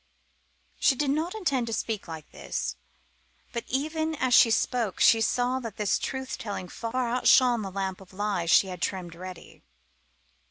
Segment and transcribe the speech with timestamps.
[0.79, 2.75] She had not intended to speak like this,
[3.53, 8.01] but even as she spoke she saw that this truth telling far outshone the lamp
[8.01, 9.61] of lies she had trimmed ready.